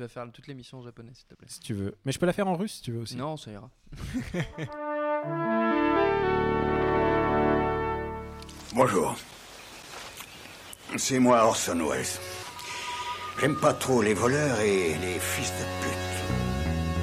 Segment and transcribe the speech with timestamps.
[0.00, 1.46] tu vas faire toute l'émission en japonais, s'il te plaît.
[1.50, 1.94] Si tu veux.
[2.06, 3.16] Mais je peux la faire en russe si tu veux aussi.
[3.16, 3.68] Non, ça ira.
[8.74, 9.14] Bonjour.
[10.96, 12.06] C'est moi Orson Welles.
[13.40, 16.09] J'aime pas trop les voleurs et les fils de pute.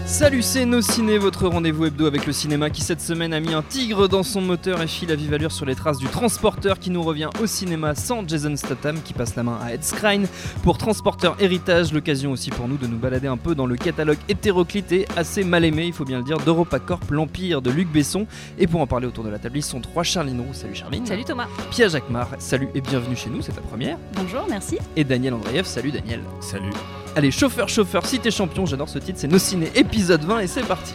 [0.07, 3.53] Salut, c'est Nos Ciné, votre rendez-vous hebdo avec le cinéma qui cette semaine a mis
[3.53, 6.79] un tigre dans son moteur et file à vive allure sur les traces du transporteur
[6.79, 10.23] qui nous revient au cinéma sans Jason Statham qui passe la main à Ed Skrein
[10.63, 14.17] pour Transporteur Héritage, l'occasion aussi pour nous de nous balader un peu dans le catalogue
[14.29, 18.27] hétéroclite et assez mal aimé, il faut bien le dire, d'EuropaCorp, l'Empire de Luc Besson.
[18.57, 21.05] Et pour en parler autour de la table, ils sont trois Charline Roux, salut Charline.
[21.05, 21.47] Salut Thomas.
[21.69, 23.97] Pierre Jacquemart, salut et bienvenue chez nous, c'est ta première.
[24.13, 24.77] Bonjour, merci.
[24.95, 26.21] Et Daniel Andreev, salut Daniel.
[26.39, 26.71] Salut.
[27.17, 30.61] Allez, chauffeur, chauffeur, t'es champion, j'adore ce titre, c'est Nos Ciné épisode 20 et c'est
[30.61, 30.93] parti.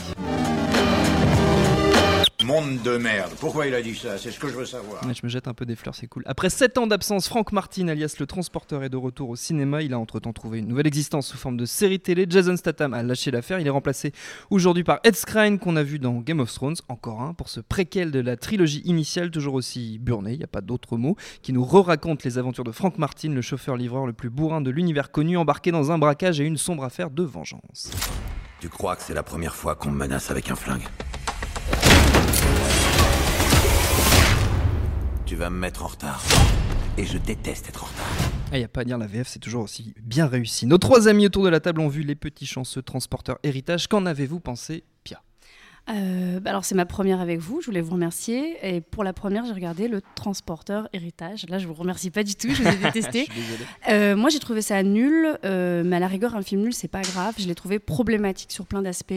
[2.44, 3.30] Monde de merde.
[3.38, 4.18] Pourquoi il a dit ça?
[4.18, 5.06] C'est ce que je veux savoir.
[5.06, 6.24] Ouais, je me jette un peu des fleurs, c'est cool.
[6.26, 9.82] Après 7 ans d'absence, Frank Martin, alias le transporteur, est de retour au cinéma.
[9.82, 12.26] Il a entre-temps trouvé une nouvelle existence sous forme de série télé.
[12.28, 13.60] Jason Statham a lâché l'affaire.
[13.60, 14.12] Il est remplacé
[14.50, 17.60] aujourd'hui par Ed Skrein, qu'on a vu dans Game of Thrones, encore un, pour ce
[17.60, 21.52] préquel de la trilogie initiale, toujours aussi burné, il n'y a pas d'autre mot, qui
[21.52, 25.36] nous re-raconte les aventures de Frank Martin, le chauffeur-livreur le plus bourrin de l'univers connu,
[25.36, 27.90] embarqué dans un braquage et une sombre affaire de vengeance.
[28.58, 30.82] Tu crois que c'est la première fois qu'on me menace avec un flingue?
[35.32, 36.22] Tu vas me mettre en retard.
[36.98, 38.06] Et je déteste être en retard.
[38.52, 40.66] Il n'y a pas à dire, la VF c'est toujours aussi bien réussi.
[40.66, 43.86] Nos trois amis autour de la table ont vu les petits chanceux transporteurs héritage.
[43.86, 44.84] Qu'en avez-vous pensé,
[45.90, 48.56] Euh, bah alors c'est ma première avec vous, je voulais vous remercier.
[48.62, 51.44] Et pour la première, j'ai regardé le transporteur héritage.
[51.48, 53.28] Là, je vous remercie pas du tout, je vous ai détesté.
[53.88, 56.86] Euh, moi, j'ai trouvé ça nul, euh, mais à la rigueur, un film nul, c'est
[56.88, 57.34] pas grave.
[57.38, 59.12] Je l'ai trouvé problématique sur plein d'aspects,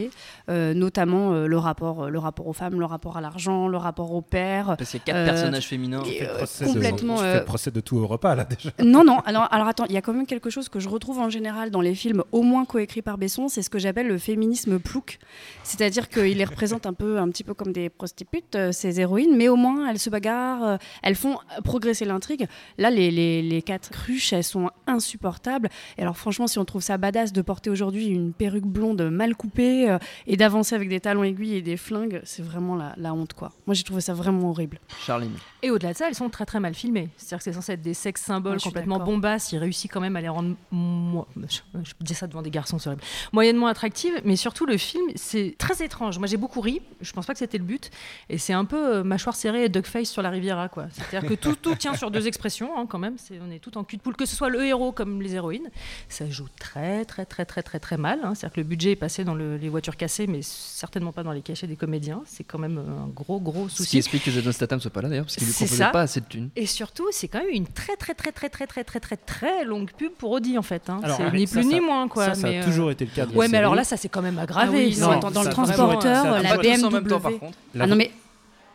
[0.50, 4.12] euh, notamment euh, le rapport, le rapport aux femmes, le rapport à l'argent, le rapport
[4.14, 4.76] au père.
[4.78, 6.04] Parce qu'il y a quatre Euh, personnages féminins.
[6.04, 8.72] et, euh, procès de- complètement, tu fais euh, le procès de tout Europa là déjà.
[8.84, 9.20] Non, non.
[9.20, 11.70] Alors, alors attends, il y a quand même quelque chose que je retrouve en général
[11.70, 15.20] dans les films, au moins coécrits par Besson, c'est ce que j'appelle le féminisme plouc.
[15.64, 19.36] C'est-à-dire qu'il les représente un peu, un petit peu comme des prostituées, euh, ces héroïnes,
[19.36, 22.48] mais au moins elles se bagarrent, euh, elles font progresser l'intrigue.
[22.78, 25.70] Là, les, les, les quatre cruches, elles sont insupportables.
[25.98, 29.36] Et alors, franchement, si on trouve ça badass de porter aujourd'hui une perruque blonde mal
[29.36, 29.98] coupée euh,
[30.28, 33.52] et d'avancer avec des talons aiguilles et des flingues, c'est vraiment la, la honte, quoi.
[33.68, 34.80] Moi, j'ai trouvé ça vraiment horrible.
[35.06, 35.34] Charline.
[35.62, 37.10] Et au-delà de ça, elles sont très très mal filmées.
[37.18, 39.52] C'est-à-dire que c'est censé être des sex symboles complètement bombasses.
[39.52, 42.80] Il réussit quand même à les rendre, mo- je, je dis ça devant des garçons,
[42.80, 43.04] c'est horrible,
[43.34, 44.14] moyennement attractives.
[44.24, 46.18] Mais surtout, le film, c'est très étrange.
[46.20, 46.82] Moi, j'ai beaucoup ri.
[47.02, 47.90] Je pense pas que c'était le but.
[48.30, 50.86] Et c'est un peu euh, mâchoire serrée et duckface sur la Riviera, quoi.
[50.92, 53.16] C'est-à-dire que tout, tout tient sur deux expressions, hein, quand même.
[53.18, 55.34] C'est, on est tout en cul de poule, que ce soit le héros comme les
[55.36, 55.70] héroïnes.
[56.08, 58.20] Ça joue très très très très très très mal.
[58.24, 58.34] hein.
[58.36, 61.32] C'est-à-dire que le budget est passé dans le- les voitures cassées, mais certainement pas dans
[61.32, 62.22] les cachets des comédiens.
[62.26, 63.98] C'est quand même euh, un gros gros Ce qui souci.
[63.98, 66.26] explique que Jason Statham soit pas là d'ailleurs, parce qu'il lui proposait pas assez de
[66.26, 66.50] thunes.
[66.56, 69.66] Et surtout, c'est quand même une très très très très très très très très très
[69.66, 70.90] longue pub pour Audi en fait.
[70.90, 71.00] hein.
[71.04, 72.26] Alors, C'est ni ça, plus ni ça- moins quoi.
[72.28, 73.98] ça, ça mais, a euh, toujours été le cas de Ouais, mais alors là, ça
[73.98, 74.86] c'est quand même Ah aggravé.
[74.88, 76.94] oui, Non, dans le transporteur, la tous en BMW.
[76.94, 77.58] même temps par contre.
[77.74, 78.12] La, Ah non, mais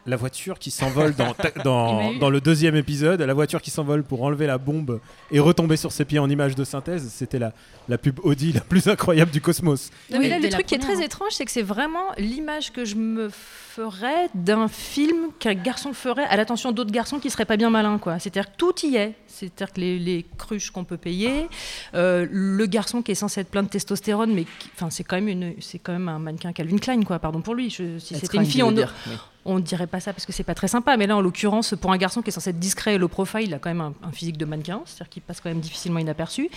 [0.06, 1.34] la voiture qui s'envole dans,
[2.18, 5.00] dans, le deuxième épisode, la voiture qui s'envole pour enlever la bombe
[5.30, 7.52] et retomber sur ses pieds en image de synthèse, c'était la,
[7.88, 9.90] la pub Audi la plus incroyable du cosmos.
[10.10, 11.00] Non, mais Oui, là, le truc qui est très hein.
[11.00, 16.24] étrange, c'est que c'est vraiment l'image que je me ferais d'un film qu'un garçon ferait
[16.24, 17.98] à l'attention d'autres garçons qui seraient pas bien malins.
[17.98, 18.18] quoi.
[18.18, 19.14] C'est-à-dire que tout y est.
[19.32, 21.46] C'est-à-dire que les, les cruches qu'on peut payer,
[21.94, 25.28] euh, le garçon qui est censé être plein de testostérone, mais enfin, c'est quand même
[25.28, 27.18] une, c'est quand même un mannequin Calvin Klein, quoi.
[27.18, 27.70] Pardon pour lui.
[27.70, 29.12] Je- si c'était une fille, on, dire, oui.
[29.44, 31.92] on dirait pas ça parce que c'est pas très sympa, mais là en l'occurrence, pour
[31.92, 33.94] un garçon qui est censé être discret et low profile, il a quand même un,
[34.02, 36.50] un physique de mannequin, c'est-à-dire qu'il passe quand même difficilement inaperçu.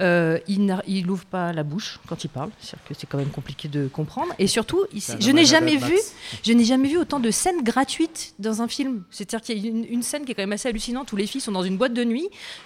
[0.00, 3.18] Euh, il n'a- il ouvre pas la bouche quand il parle, c'est-à-dire que c'est quand
[3.18, 4.32] même compliqué de comprendre.
[4.38, 6.14] Et surtout, il- je n'ai jamais vu, Max.
[6.44, 9.02] je n'ai jamais vu autant de scènes gratuites dans un film.
[9.10, 11.26] C'est-à-dire qu'il y a une, une scène qui est quand même assez hallucinante où les
[11.26, 12.13] filles sont dans une boîte de nuit,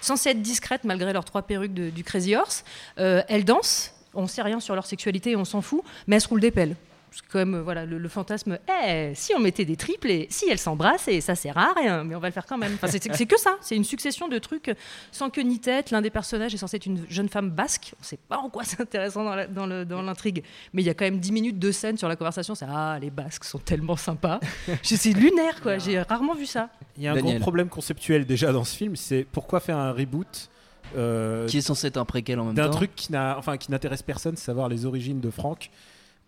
[0.01, 2.63] censées être discrètes malgré leurs trois perruques du Crazy Horse.
[2.99, 3.93] Euh, elles dansent.
[4.13, 6.75] On sait rien sur leur sexualité, on s'en fout, mais elles se roulent des pelles.
[7.11, 8.59] C'est quand même euh, voilà, le, le fantasme.
[8.87, 12.03] Eh, si on mettait des triples et si elles s'embrassent, et ça sert à rien,
[12.03, 12.73] mais on va le faire quand même.
[12.75, 14.71] Enfin, c'est c'est que ça, c'est une succession de trucs
[15.11, 15.91] sans queue ni tête.
[15.91, 17.93] L'un des personnages est censé être une jeune femme basque.
[17.97, 20.81] On ne sait pas en quoi c'est intéressant dans la- dans le- dans l'intrigue, mais
[20.81, 22.53] il y a quand même 10 minutes de scène sur la conversation.
[22.55, 24.39] C'est ah, les basques sont tellement sympas.
[24.83, 25.77] Je- c'est lunaire, quoi.
[25.79, 26.69] J'ai rarement vu ça.
[26.97, 27.35] Il y a un Daniel.
[27.35, 30.49] gros problème conceptuel déjà dans ce film, c'est pourquoi faire un reboot
[30.95, 32.75] euh, Qui est censé être un préquel en même d'un temps.
[32.77, 35.69] truc qui n'a enfin qui n'intéresse personne, savoir les origines de Franck.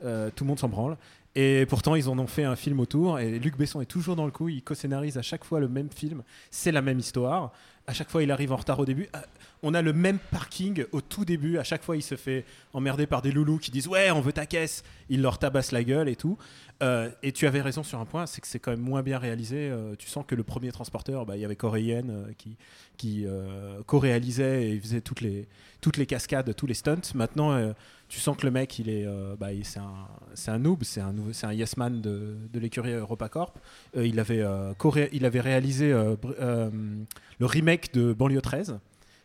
[0.04, 0.98] Euh, tout le monde s'en branle.
[1.36, 3.20] Et pourtant, ils en ont fait un film autour.
[3.20, 4.50] Et Luc Besson est toujours dans le coup.
[4.50, 6.24] Il co-scénarise à chaque fois le même film.
[6.50, 7.54] C'est la même histoire.
[7.88, 9.10] À chaque fois, il arrive en retard au début.
[9.64, 11.58] On a le même parking au tout début.
[11.60, 14.34] À chaque fois, il se fait emmerder par des loulous qui disent Ouais, on veut
[14.34, 14.84] ta caisse.
[15.10, 16.38] Il leur tabasse la gueule et tout.
[16.82, 19.20] Euh, et tu avais raison sur un point c'est que c'est quand même moins bien
[19.20, 19.70] réalisé.
[19.70, 22.32] Euh, tu sens que le premier transporteur, bah, il y avait Coréenne euh,
[22.98, 23.26] qui,
[23.86, 27.14] co-réalisait et faisait toutes les, cascades, tous les stunts.
[27.14, 27.74] Maintenant,
[28.10, 29.08] tu sens que le mec, il est,
[29.40, 29.80] bah, c'est
[30.52, 31.14] un, noob, c'est un,
[31.44, 33.58] un yes man de, l'écurie EuropaCorp.
[33.96, 34.44] Il, avait,
[35.12, 38.80] il avait réalisé le remake de Banlieue 13.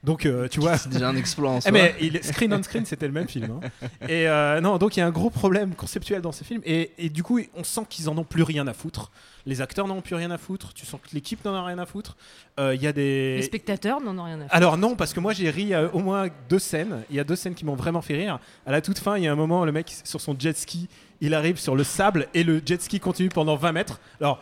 [0.07, 0.79] Donc, euh, tu vois.
[0.79, 1.71] C'est déjà un exploit en Eh, soi.
[1.73, 3.61] mais il, screen on screen, c'était le même film.
[3.63, 3.89] hein.
[4.09, 6.63] Et euh, non, donc il y a un gros problème conceptuel dans ces films.
[6.65, 9.11] Et, et du coup, on sent qu'ils en ont plus rien à foutre.
[9.47, 10.73] Les acteurs n'en ont plus rien à foutre.
[10.75, 12.17] Tu sens que l'équipe n'en a rien à foutre.
[12.61, 13.37] Euh, Il y a des.
[13.37, 14.49] Les spectateurs n'en ont rien à faire.
[14.55, 17.03] Alors non, parce que moi j'ai ri à au moins deux scènes.
[17.11, 18.39] Il y a deux scènes qui m'ont vraiment fait rire.
[18.65, 20.89] À la toute fin, il y a un moment, le mec sur son jet ski,
[21.21, 23.99] il arrive sur le sable et le jet ski continue pendant 20 mètres.
[24.21, 24.41] Alors,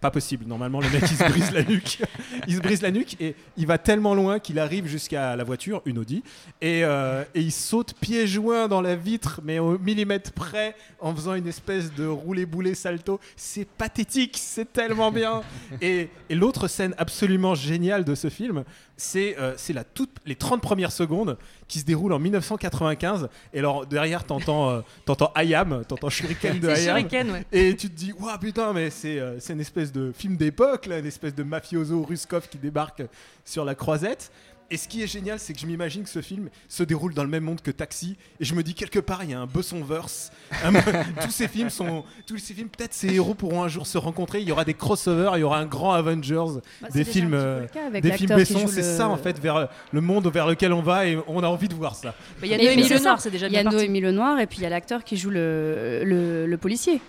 [0.00, 0.44] pas possible.
[0.46, 1.98] Normalement, le mec il se brise la nuque.
[2.46, 5.82] Il se brise la nuque et il va tellement loin qu'il arrive jusqu'à la voiture,
[5.84, 6.22] une Audi,
[6.60, 11.14] et, euh, et il saute pieds joints dans la vitre, mais au millimètre près, en
[11.14, 13.20] faisant une espèce de roulé-boulé salto.
[13.36, 15.42] C'est pathétique, c'est tellement bien.
[15.80, 18.64] Et, et l'autre scène absolument géniale de ce film,
[18.98, 23.28] c'est euh, la toute, les 30 premières secondes qui se déroulent en 1995.
[23.54, 26.98] Et alors derrière, t'entends euh, t'entends Ayam, t'entends Shuriken de Ayam.
[26.98, 27.44] Shuriken, ouais.
[27.52, 30.86] Et tu te dis, waouh putain, mais c'est euh, c'est une espèce de film d'époque,
[30.86, 33.02] une espèce de mafioso Ruskov qui débarque
[33.44, 34.32] sur la croisette.
[34.70, 37.22] Et ce qui est génial, c'est que je m'imagine que ce film se déroule dans
[37.22, 38.18] le même monde que Taxi.
[38.38, 40.30] Et je me dis, quelque part, il y a un Bessonverse.
[40.62, 40.72] Un-
[41.22, 42.04] tous ces films sont.
[42.26, 44.42] Tous ces films, peut-être ces héros pourront un jour se rencontrer.
[44.42, 47.12] Il y aura des crossovers, il y aura un grand Avengers, Bah, des c'est déjà
[47.12, 47.32] films.
[47.34, 50.26] euh, le cas avec des films Besson, c'est le- ça en fait, vers le monde
[50.30, 52.10] vers lequel on va et on a envie de voir ça.
[52.38, 53.70] Bah, Il y a Noémie Lenoir, c'est déjà Il y a bien.
[53.70, 57.00] Noémie Lenoir et puis il y a l'acteur qui joue le, le, le policier,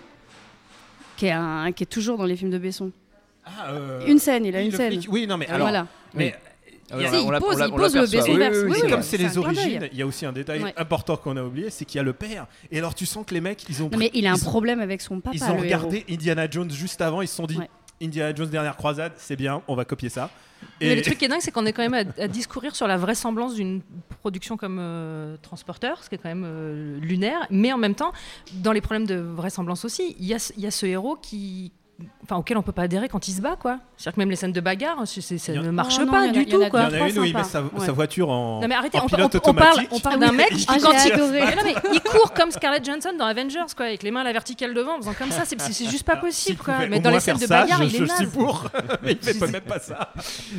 [1.18, 2.90] qui est, un, qui est toujours dans les films de Besson.
[3.44, 4.92] Ah, euh, Une scène, il a oui, une scène.
[4.92, 5.08] flic.
[5.12, 5.60] Oui, non, mais alors.
[5.68, 5.86] voilà.
[6.14, 6.49] Mais Ah
[6.98, 7.82] il Si, on pose- on on le.
[7.82, 8.38] Besson Oui,
[8.72, 10.74] oui, oui, comme c'est les origines, il y a aussi un détail Ouais.
[10.76, 12.46] important qu'on a oublié, c'est qu'il y a le père.
[12.70, 14.34] Et alors tu sens que les mecs, ils ont, Non, pris- mais il a un
[14.34, 15.36] ont- problème avec son papa.
[15.36, 17.70] ils ont le regardé Indiana Jones juste avant, ils se sont dit Ouais.
[18.02, 20.30] Indiana Jones dernière croisade, c'est bien, on va copier ça.
[20.80, 22.86] Mais le truc qui est dingue, c'est qu'on est quand même à, à discourir sur
[22.86, 23.80] la vraisemblance d'une
[24.20, 27.46] production comme euh, Transporteur, ce qui est quand même euh, lunaire.
[27.50, 28.12] Mais en même temps,
[28.54, 31.16] dans les problèmes de vraisemblance aussi, il y a, ce- il y a ce héros
[31.16, 31.72] qui,
[32.24, 33.78] enfin, auquel on peut pas adhérer quand il se bat, quoi.
[33.96, 36.60] C'est-à-dire que même les scènes de bagarre, c'est- ça ne marche non, pas du tout,
[36.60, 36.80] a il quoi.
[36.82, 37.68] y en a une où il met sa, Ouais.
[37.84, 39.88] sa voiture en, Non mais arrêtez, en on, pilote on- on parle, automatique.
[39.92, 41.64] on parle d'un mec qui Ah, quand j'ai il...
[41.64, 44.74] Mais il court comme Scarlett Johansson dans Avengers quoi, avec les mains à la verticale
[44.74, 46.86] devant, en faisant comme ça, c'est juste pas possible quoi.
[46.88, 48.16] Mais dans les scènes de ça, bagarre, je, il est je naze.
[48.16, 48.64] suis pour,
[49.02, 50.12] mais il fait même pas ça.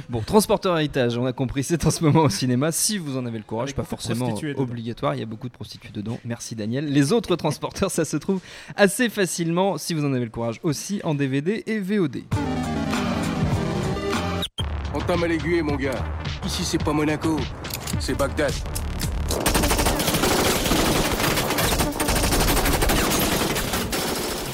[0.09, 2.71] Bon, Transporteur Héritage, on a compris, c'est en ce moment au cinéma.
[2.71, 5.91] Si vous en avez le courage, pas forcément obligatoire, il y a beaucoup de prostituées
[5.93, 6.19] dedans.
[6.25, 6.85] Merci Daniel.
[6.91, 8.39] Les autres transporteurs, ça se trouve
[8.75, 12.23] assez facilement, si vous en avez le courage, aussi en DVD et VOD.
[14.93, 16.03] On t'a mal aiguillé, mon gars.
[16.45, 17.39] Ici, c'est pas Monaco,
[17.99, 18.51] c'est Bagdad.«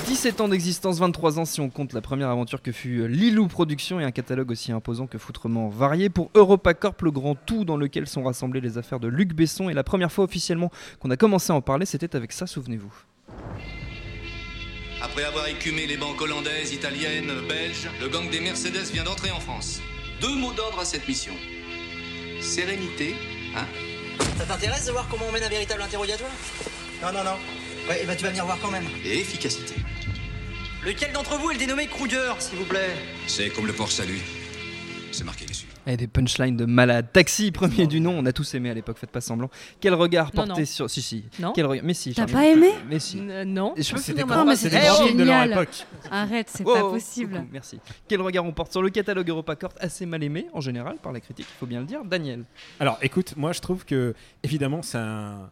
[0.08, 3.48] 17 ans d'existence, 23 ans si on compte la première aventure que fut euh, Lilou
[3.48, 7.78] Productions et un catalogue aussi imposant que foutrement varié pour EuropaCorp, le grand tout dans
[7.78, 9.70] lequel sont rassemblées les affaires de Luc Besson.
[9.70, 12.94] Et la première fois officiellement qu'on a commencé à en parler, c'était avec ça, souvenez-vous.
[15.02, 19.40] Après avoir écumé les banques hollandaises, italiennes, belges, le gang des Mercedes vient d'entrer en
[19.40, 19.80] France.
[20.22, 21.34] Deux mots d'ordre à cette mission.
[22.42, 23.16] Sérénité,
[23.56, 23.66] hein
[24.40, 26.32] Ça t'intéresse de voir comment on mène un véritable interrogatoire
[27.04, 27.38] Non, non, non.
[27.88, 28.88] Ouais, et bah tu vas venir voir quand même.
[29.06, 29.76] Et efficacité.
[30.84, 32.96] Lequel d'entre vous est le dénommé Kruger, s'il vous plaît?
[33.28, 34.22] C'est comme le port salut.
[35.12, 35.68] C'est marqué dessus.
[35.90, 37.08] Et des punchlines de malade.
[37.14, 39.50] Taxi, premier du nom, on a tous aimé à l'époque, faites pas semblant.
[39.80, 40.66] Quel regard Non, porté non.
[40.66, 40.90] sur.
[40.90, 41.24] Si, si.
[41.40, 41.54] Non.
[41.56, 42.14] Quel regard Mais si.
[42.14, 43.20] T'as pas aimé Mais si.
[43.22, 43.74] Euh, non.
[43.78, 45.52] Et je mais c'est c'était des grands films de leur génial.
[45.52, 45.86] époque.
[46.12, 47.36] Arrête, c'est Oh, pas oh, possible.
[47.38, 47.80] coucou, merci.
[48.10, 51.22] Quel regard on porte sur le catalogue EuropaCorp assez mal aimé en général par la
[51.22, 52.04] critique, il faut bien le dire.
[52.04, 52.44] Daniel.
[52.82, 55.50] Alors écoute, moi je trouve que évidemment c'est un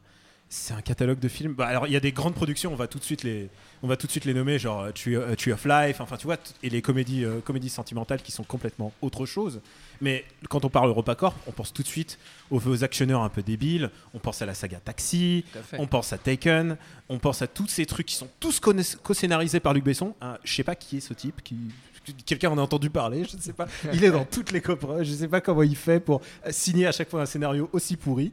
[0.55, 1.53] c'est un catalogue de films.
[1.53, 3.49] Bah, alors il y a des grandes productions, on va tout de suite les
[3.83, 6.17] on va tout de suite les nommer genre euh, Tree, euh, Tree of Life, enfin
[6.17, 9.61] tu vois et les comédies euh, comédies sentimentales qui sont complètement autre chose.
[10.01, 12.17] Mais quand on parle EuropaCorp, on pense tout de suite
[12.49, 15.43] aux, aux actionneurs un peu débiles, on pense à la saga Taxi,
[15.73, 16.77] on pense à Taken,
[17.09, 20.15] on pense à tous ces trucs qui sont tous co-scénarisés par Luc Besson.
[20.21, 21.57] Hein, je sais pas qui est ce type qui
[22.25, 23.67] Quelqu'un en a entendu parler, je ne sais pas.
[23.91, 26.21] Il est dans toutes les coproches, je ne sais pas comment il fait pour
[26.51, 28.31] signer à chaque fois un scénario aussi pourri.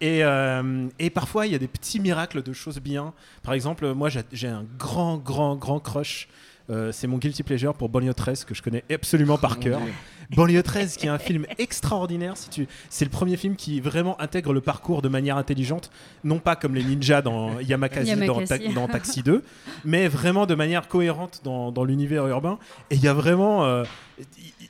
[0.00, 3.12] Et, euh, et parfois, il y a des petits miracles de choses bien.
[3.42, 6.28] Par exemple, moi, j'ai un grand, grand, grand crush.
[6.70, 9.80] Euh, c'est mon guilty pleasure pour 13 que je connais absolument par Mon cœur.
[10.34, 12.36] Banlieue 13, qui est un film extraordinaire.
[12.36, 15.90] Si tu, c'est le premier film qui vraiment intègre le parcours de manière intelligente,
[16.24, 18.68] non pas comme les ninjas dans Yamakasi, Dans, Yamakasi.
[18.74, 19.42] Dans Taxi 2,
[19.84, 22.58] mais vraiment de manière cohérente dans, dans l'univers urbain.
[22.90, 23.84] Et il y a vraiment, euh,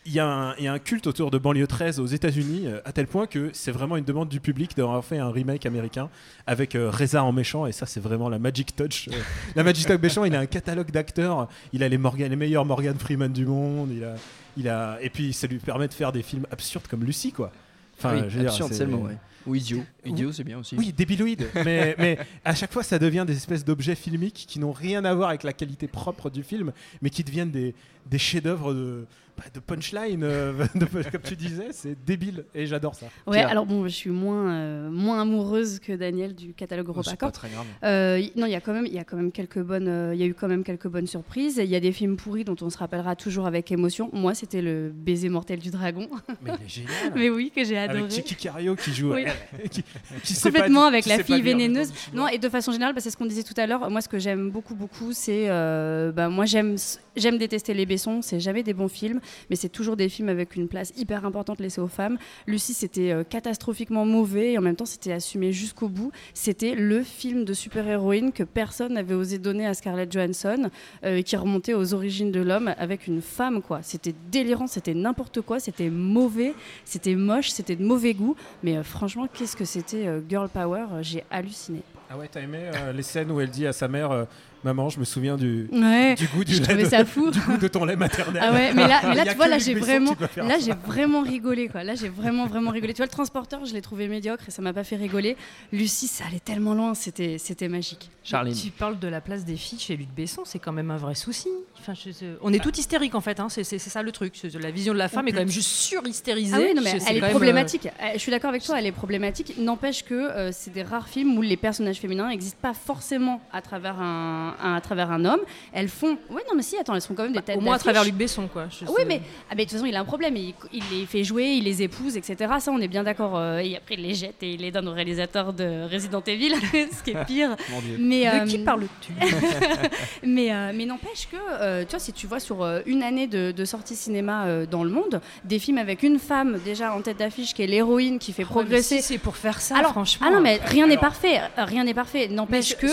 [0.07, 2.63] il y, a un- il y a un culte autour de Banlieue 13 aux États-Unis
[2.67, 5.67] euh, à tel point que c'est vraiment une demande du public d'avoir fait un remake
[5.67, 6.09] américain
[6.47, 7.67] avec euh, Reza en méchant.
[7.67, 9.09] Et ça, c'est vraiment la Magic Touch.
[9.09, 9.13] euh,
[9.57, 11.49] la Magic Touch méchant, il a un catalogue d'acteurs.
[11.75, 13.91] Il a les, Morgan, les meilleurs Morgan Freeman du monde.
[13.95, 14.15] Il a,
[14.57, 17.53] il a, et puis ça lui permet de faire des films absurdes comme Lucie, quoi.
[17.99, 19.17] Enfin, oui, je veux dire, absurde, c'est le mot, ouais.
[19.47, 19.83] Ou idiot.
[20.05, 20.77] Idiot, c'est bien aussi.
[20.77, 21.47] Oui, débiloïde.
[21.65, 25.15] mais, mais à chaque fois, ça devient des espèces d'objets filmiques qui n'ont rien à
[25.15, 27.75] voir avec la qualité propre du film, mais qui deviennent des,
[28.07, 29.07] des chefs-d'œuvre de,
[29.55, 31.69] de punchline, euh, de- comme tu disais.
[31.73, 33.07] C'est débile et j'adore ça.
[33.27, 33.49] Ouais, Pierre.
[33.49, 37.19] alors bon, je suis moins, euh, moins amoureuse que Daniel du catalogue c'est EuropaCorp.
[37.19, 37.67] pas très grave.
[37.85, 39.89] Euh, y- non, il y a quand même, il y a quand même quelques bonnes,
[39.89, 41.57] euh, il y a eu quand même quelques bonnes surprises.
[41.63, 44.11] Il y a des films pourris dont on se rappellera toujours avec émotion.
[44.13, 46.09] Moi, c'était le baiser mortel du dragon.
[46.43, 46.93] Mais il est génial.
[47.15, 48.01] Mais oui, que j'ai adoré.
[48.01, 49.13] Avec Cario qui joue.
[49.15, 49.25] Oui.
[49.71, 49.83] qui,
[50.25, 51.93] qui sait pas Complètement avec qui la fille vénéneuse.
[52.15, 53.91] Non, et de façon générale, bah, c'est ce qu'on disait tout à l'heure.
[53.91, 55.47] Moi, ce que j'aime beaucoup, beaucoup, c'est.
[55.49, 56.77] euh, bah, moi, j'aime,
[57.17, 58.21] j'aime détester les Bessons.
[58.23, 61.61] C'est jamais des bons films, mais c'est toujours des films avec une place hyper importante
[61.61, 62.19] laissée aux femmes.
[62.47, 66.13] Lucie, c'était euh, catastrophiquement mauvais et en même temps, c'était assumé jusqu'au bout.
[66.35, 70.71] C'était le film de super-héroïne que personne n'avait osé donner à Scarlett Johansson,
[71.05, 73.81] euh, et qui remontait aux origines de l'homme avec une femme, quoi.
[73.83, 78.37] C'était délirant, c'était n'importe quoi, c'était mauvais, c'était moche, c'était de mauvais goût.
[78.63, 81.83] Mais euh, franchement, qu'est-ce que c'était Girl Power J'ai halluciné.
[82.09, 84.27] Ah ouais, t'as aimé les scènes où elle dit à sa mère
[84.63, 86.15] Maman, je me souviens du, Ouais.
[86.17, 87.31] du goût du lait de- ça fou.
[87.31, 88.43] du goût de ton lait maternel.
[88.45, 91.83] Ah ouais, mais là, mais tu vois, là j'ai vraiment, là j'ai vraiment rigolé quoi.
[91.83, 92.93] Là j'ai vraiment vraiment rigolé.
[92.93, 95.37] Tu vois le transporteur, je l'ai trouvé médiocre et ça m'a pas fait rigoler.
[95.73, 98.11] Lucie, ça allait tellement loin, c'était c'était magique.
[98.23, 98.55] Charline.
[98.55, 101.15] Tu parles de la place des filles chez Luc Besson, c'est quand même un vrai
[101.15, 101.49] souci.
[101.79, 104.13] Enfin, je- je- on est tout hystérique en fait, hein, c'est c'est- c'est ça le
[104.13, 104.35] truc.
[104.37, 106.55] C'est- La vision de la femme est quand même juste sur-hystérisée.
[106.55, 107.87] Ah oui, non, mais C'est- c'est elle est problématique.
[107.87, 109.55] Euh, Je suis d'accord avec toi, elle est problématique.
[109.59, 113.63] N'empêche que euh, c'est des rares films où les personnages féminins n'existent pas forcément à
[113.63, 115.41] travers un, un- à travers un homme.
[115.73, 116.19] Elles font.
[116.31, 117.79] Oui, non, mais si, attends, elles sont quand même des euh, têtes au moins à
[117.79, 118.67] travers Luc Besson, quoi.
[118.71, 120.37] Je- Oui, mais, ah, mais de toute façon, il a un problème.
[120.37, 122.37] Il, il les fait jouer, il les épouse, etc.
[122.61, 123.37] Ça, on est bien d'accord.
[123.37, 126.55] euh, et après, il les jette et il les donne au réalisateur de Resident Evil,
[126.73, 127.51] ce qui est pire.
[127.71, 127.97] Mon Dieu.
[127.99, 129.13] Mais, De euh, qui parles-tu?
[130.23, 133.27] Mais, euh, mais n'empêche que, euh, tu vois, si tu vois sur euh, une année
[133.27, 137.01] de, de sortie cinéma euh, dans le monde, des films avec une femme déjà en
[137.01, 138.97] tête d'affiche qui est l'héroïne, qui fait progresser.
[138.99, 140.27] Si c'est pour faire ça, Alors, franchement.
[140.29, 141.41] ah non, mais rien n'est parfait.
[141.57, 142.29] Rien n'est parfait.
[142.29, 142.87] N'empêche que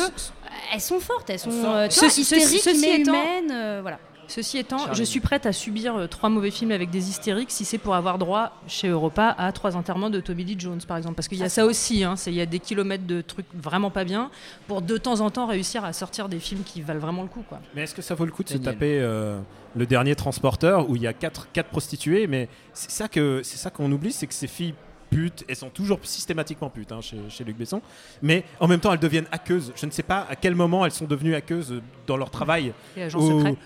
[0.73, 3.51] elles sont fortes, elles sont euh, tu vois, Ceci- hystériques, ceci mais étant- humaines.
[3.51, 3.99] euh, voilà.
[4.29, 7.63] Ceci étant, je suis prête à subir euh, trois mauvais films avec des hystériques si
[7.63, 11.15] c'est pour avoir droit chez Europa à trois enterrements de Toby Lee Jones, par exemple.
[11.15, 13.45] Parce qu'il y a ça aussi, hein, c'est- il y a des kilomètres de trucs
[13.53, 14.29] vraiment pas bien
[14.67, 17.45] pour de temps en temps réussir à sortir des films qui valent vraiment le coup.
[17.47, 17.61] Quoi.
[17.73, 19.39] Mais est-ce que ça vaut le coup de se taper euh,
[19.77, 22.27] le dernier transporteur où il y a quatre, quatre prostituées?
[22.27, 24.73] Mais c'est ça que c'est ça qu'on oublie, c'est que ces filles
[25.09, 27.81] putes, elles sont toujours systématiquement putes hein, chez, chez Luc Besson,
[28.21, 29.73] mais en même temps elles deviennent hackeuses.
[29.75, 32.73] Je ne sais pas à quel moment elles sont devenues hackeuses dans leur travail.
[32.95, 33.03] Et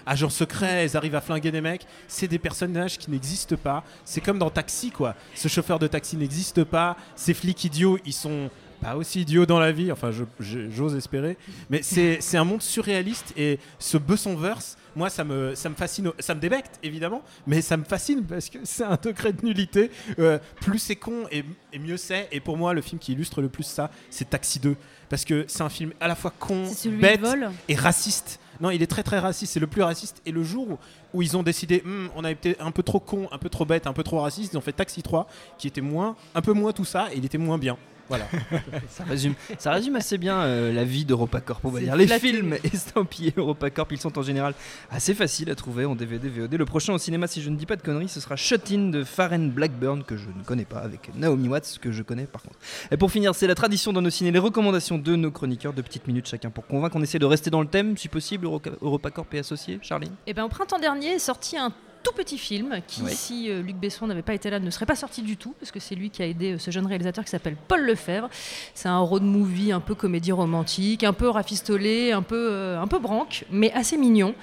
[0.05, 1.85] agents secrets, elles arrivent à flinguer des mecs.
[2.07, 3.83] C'est des personnages qui n'existent pas.
[4.05, 5.15] C'est comme dans Taxi, quoi.
[5.35, 6.97] Ce chauffeur de taxi n'existe pas.
[7.15, 8.49] Ces flics idiots, ils sont
[8.81, 9.91] pas aussi idiots dans la vie.
[9.91, 11.37] Enfin, je- je- j'ose espérer.
[11.69, 16.11] Mais c'est c'est un monde surréaliste et ce Bessonverse, moi, ça me, ça me fascine.
[16.19, 19.89] Ça me débecte, évidemment, mais ça me fascine parce que c'est un degré de nullité.
[20.19, 22.27] Euh, plus c'est con et, et mieux c'est.
[22.31, 24.75] Et pour moi, le film qui illustre le plus ça, c'est Taxi 2.
[25.09, 26.65] Parce que c'est un film à la fois con,
[27.01, 27.21] bête
[27.67, 28.39] et raciste.
[28.59, 29.53] Non, il est très très raciste.
[29.53, 30.21] C'est le plus raciste.
[30.25, 30.77] Et le jour où,
[31.13, 33.65] où ils ont décidé, Hmm, on a été un peu trop con, un peu trop
[33.65, 36.53] bête, un peu trop raciste, ils ont fait Taxi 3, qui était moins, un peu
[36.53, 37.77] moins tout ça, et il était moins bien.
[38.11, 38.27] Voilà.
[38.89, 41.95] Ça résume, ça résume assez bien euh, la vie d'EuropaCorp, on va dire.
[41.95, 44.53] Les films estampillés EuropaCorp, ils sont en général
[44.91, 46.55] assez faciles à trouver en DVD, VOD.
[46.55, 48.89] Le prochain au cinéma, si je ne dis pas de conneries, ce sera Shut In
[48.89, 52.43] de Farren Blackburn, que je ne connais pas, avec Naomi Watts, que je connais par
[52.43, 52.57] contre.
[52.91, 55.81] Et pour finir, c'est la tradition dans nos ciné, les recommandations de nos chroniqueurs, de
[55.81, 56.97] petites minutes chacun pour convaincre.
[56.97, 59.79] On essaie de rester dans le thème, si possible, EuropaCorp et associés.
[59.81, 60.11] Charline?
[60.27, 61.71] Et ben, au printemps dernier est sorti un
[62.11, 64.95] tout petit film qui, si euh, Luc Besson n'avait pas été là, ne serait pas
[64.95, 67.29] sorti du tout, parce que c'est lui qui a aidé euh, ce jeune réalisateur qui
[67.29, 68.29] s'appelle Paul Lefebvre.
[68.73, 72.87] C'est un road movie un peu comédie romantique, un peu rafistolé, un peu, euh, un
[72.87, 74.35] peu branque, mais assez mignon.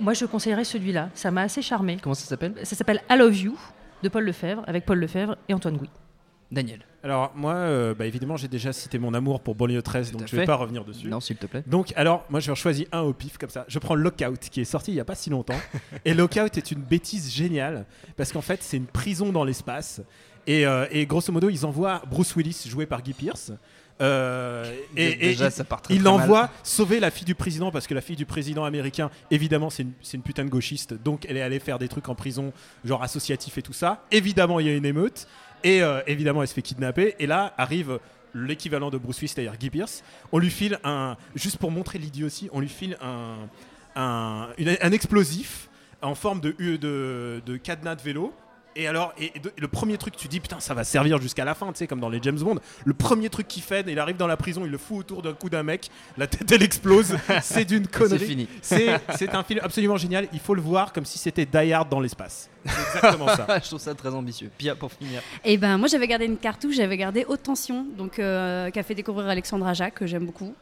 [0.00, 1.10] Moi, je conseillerais celui-là.
[1.14, 1.98] Ça m'a assez charmé.
[2.00, 2.54] Comment ça s'appelle?
[2.62, 3.58] Ça s'appelle I Love You
[4.02, 5.90] de Paul Lefebvre, avec Paul Lefebvre et Antoine Gouy.
[6.50, 6.80] Daniel.
[7.04, 10.18] Alors, moi, euh, bah, évidemment, j'ai déjà cité mon amour pour Banlieue 13, Tout à
[10.20, 10.46] donc je vais fait.
[10.46, 11.06] pas revenir dessus.
[11.08, 11.62] Non, s'il te plaît.
[11.66, 13.64] Donc, alors, moi, je vais en choisir un au pif, comme ça.
[13.68, 15.60] Je prends Lockout, qui est sorti il y a pas si longtemps.
[16.04, 17.84] et Lockout est une bêtise géniale,
[18.16, 20.00] parce qu'en fait, c'est une prison dans l'espace.
[20.46, 23.52] Et, euh, et grosso modo, ils envoient Bruce Willis, joué par Guy Pearce,
[24.00, 27.72] Euh, et, et Déjà, il- ça part très, il l'envoie sauver la fille du président
[27.72, 30.94] parce que la fille du président américain, évidemment, c'est une, c'est une putain de gauchiste,
[31.02, 32.52] donc elle est allée faire des trucs en prison,
[32.84, 34.04] genre associatif et tout ça.
[34.12, 35.26] Évidemment, il y a une émeute
[35.64, 37.14] et euh, évidemment, elle se fait kidnapper.
[37.18, 37.98] Et là arrive
[38.34, 40.02] l'équivalent de Bruce Willis, c'est-à-dire Guy Pearce.
[40.32, 45.68] On lui file un, juste pour montrer l'idiotie, on lui file un explosif
[46.02, 48.32] en forme de, de, de cadenas de vélo.
[48.76, 51.54] Et alors, et, et le premier truc, tu dis putain, ça va servir jusqu'à la
[51.54, 52.58] fin, tu sais, comme dans les James Bond.
[52.84, 55.32] Le premier truc qu'il fait, il arrive dans la prison, il le fout autour d'un
[55.32, 57.16] coup d'un mec, la tête elle explose.
[57.42, 58.18] c'est d'une connerie.
[58.18, 58.48] C'est fini.
[58.62, 60.28] C'est c'est un film absolument génial.
[60.32, 62.48] Il faut le voir comme si c'était Die Hard dans l'espace.
[62.64, 63.46] C'est exactement ça.
[63.62, 64.50] Je trouve ça très ambitieux.
[64.56, 65.22] Pia, pour finir.
[65.44, 68.94] Et ben moi j'avais gardé une cartouche, j'avais gardé Haute Tension, donc euh, qu'a fait
[68.94, 70.54] découvrir Alexandra Jacques, que j'aime beaucoup.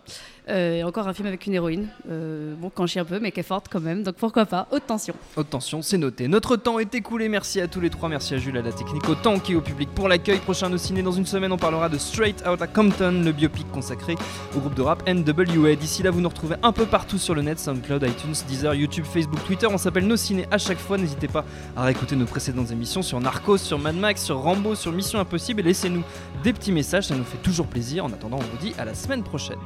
[0.48, 3.32] Euh, et encore un film avec une héroïne, euh, bon quand chie un peu, mais
[3.32, 5.14] qui est forte quand même, donc pourquoi pas Haute Tension.
[5.34, 6.28] Haute tension, c'est noté.
[6.28, 7.28] Notre temps est écoulé.
[7.28, 8.05] Merci à tous les trois.
[8.08, 10.38] Merci à Jules, à la technique, au temps qui au public pour l'accueil.
[10.38, 14.14] Prochain au ciné dans une semaine, on parlera de Straight Outta Compton, le biopic consacré
[14.56, 15.74] au groupe de rap NWA.
[15.74, 19.04] D'ici là, vous nous retrouvez un peu partout sur le net SoundCloud, iTunes, Deezer, YouTube,
[19.04, 19.66] Facebook, Twitter.
[19.70, 20.98] On s'appelle Nos Ciné à chaque fois.
[20.98, 21.44] N'hésitez pas
[21.76, 25.60] à réécouter nos précédentes émissions sur Narcos, sur Mad Max, sur Rambo, sur Mission Impossible.
[25.60, 26.02] Et laissez-nous
[26.44, 28.04] des petits messages, ça nous fait toujours plaisir.
[28.04, 29.58] En attendant, on vous dit à la semaine prochaine.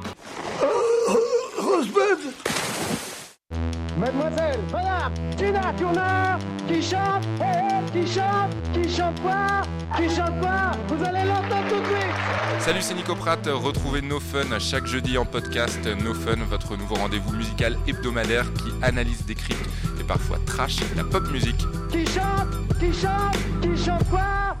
[4.13, 6.37] Mademoiselle, madame, Tina Turner,
[6.67, 9.61] qui chante, eh, eh, qui chante, qui chante quoi,
[9.95, 12.59] qui chante quoi, vous allez l'entendre tout de suite.
[12.59, 13.39] Salut, c'est Nico Pratt.
[13.47, 15.79] Retrouvez No Fun chaque jeudi en podcast.
[16.03, 19.65] No Fun, votre nouveau rendez-vous musical hebdomadaire qui analyse, décrypte
[19.99, 21.65] et parfois trash la pop musique.
[21.91, 22.49] Qui chante,
[22.79, 24.55] qui chante, qui chante quoi